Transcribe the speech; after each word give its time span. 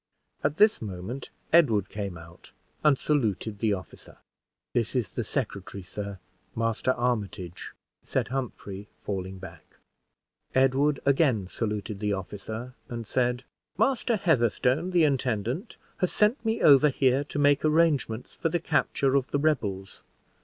At 0.43 0.57
this 0.57 0.81
moment, 0.81 1.29
Edward 1.53 1.87
came 1.87 2.17
out 2.17 2.53
and 2.83 2.97
saluted 2.97 3.59
the 3.59 3.73
officer. 3.73 4.17
"This 4.73 4.95
is 4.95 5.13
the 5.13 5.23
secretary, 5.23 5.83
sir, 5.83 6.17
Master 6.55 6.93
Armitage," 6.93 7.73
said 8.01 8.29
Humphrey, 8.29 8.87
falling 9.03 9.37
back. 9.37 9.75
Edward 10.55 10.99
again 11.05 11.45
saluted 11.45 11.99
the 11.99 12.13
officer, 12.13 12.73
and 12.89 13.05
said 13.05 13.43
"Master 13.77 14.15
Heatherstone, 14.15 14.89
the 14.89 15.03
intendant, 15.03 15.77
has 15.97 16.11
sent 16.11 16.43
me 16.43 16.63
over 16.63 16.89
here 16.89 17.23
to 17.25 17.37
make 17.37 17.63
arrangements 17.63 18.33
for 18.33 18.49
the 18.49 18.59
capture 18.59 19.13
of 19.13 19.29
the 19.29 19.37
rebels. 19.37 20.03